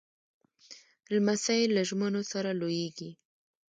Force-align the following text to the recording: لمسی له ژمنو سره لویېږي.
لمسی 1.13 1.61
له 1.75 1.81
ژمنو 1.89 2.21
سره 2.31 2.49
لویېږي. 2.59 3.09